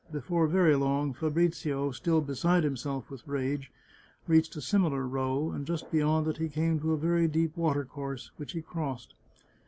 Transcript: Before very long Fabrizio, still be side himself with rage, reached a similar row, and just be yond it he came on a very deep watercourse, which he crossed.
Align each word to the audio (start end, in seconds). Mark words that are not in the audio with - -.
Before 0.11 0.47
very 0.47 0.75
long 0.75 1.13
Fabrizio, 1.13 1.91
still 1.91 2.21
be 2.21 2.33
side 2.33 2.63
himself 2.63 3.11
with 3.11 3.27
rage, 3.27 3.71
reached 4.25 4.55
a 4.55 4.59
similar 4.61 5.05
row, 5.05 5.51
and 5.51 5.63
just 5.63 5.91
be 5.91 5.99
yond 5.99 6.27
it 6.27 6.37
he 6.37 6.49
came 6.49 6.81
on 6.83 6.89
a 6.89 6.95
very 6.97 7.27
deep 7.27 7.55
watercourse, 7.55 8.31
which 8.37 8.53
he 8.53 8.63
crossed. 8.63 9.13